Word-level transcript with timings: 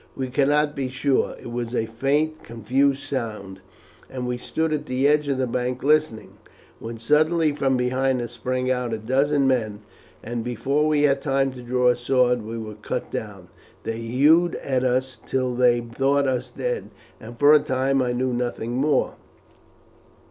We 0.15 0.29
could 0.29 0.47
not 0.47 0.75
be 0.75 0.89
sure. 0.89 1.35
It 1.39 1.51
was 1.51 1.75
a 1.75 1.85
faint 1.85 2.41
confused 2.43 3.03
sound, 3.03 3.59
and 4.09 4.25
we 4.25 4.39
stood 4.39 4.73
at 4.73 4.87
the 4.87 5.07
edge 5.07 5.27
of 5.27 5.37
the 5.37 5.45
bank 5.45 5.83
listening, 5.83 6.37
when 6.79 6.97
suddenly 6.97 7.51
from 7.51 7.77
behind 7.77 8.19
us 8.19 8.31
sprang 8.31 8.71
out 8.71 8.93
a 8.93 8.97
dozen 8.97 9.45
men, 9.45 9.81
and 10.23 10.43
before 10.43 10.87
we 10.87 11.03
had 11.03 11.21
time 11.21 11.51
to 11.53 11.61
draw 11.61 11.89
a 11.89 11.95
sword 11.95 12.41
we 12.41 12.57
were 12.57 12.73
cut 12.73 13.11
down. 13.11 13.49
They 13.83 13.99
hewed 13.99 14.55
at 14.55 14.83
us 14.83 15.19
till 15.27 15.53
they 15.53 15.81
thought 15.81 16.27
us 16.27 16.49
dead, 16.49 16.89
and 17.19 17.37
for 17.37 17.53
a 17.53 17.59
time 17.59 18.01
I 18.01 18.11
knew 18.11 18.33
nothing 18.33 18.71
more. 18.71 19.13